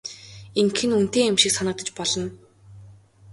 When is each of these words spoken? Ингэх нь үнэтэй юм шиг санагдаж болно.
Ингэх 0.59 0.81
нь 0.87 0.95
үнэтэй 0.97 1.25
юм 1.29 1.35
шиг 1.41 1.53
санагдаж 1.55 1.89
болно. 1.97 2.27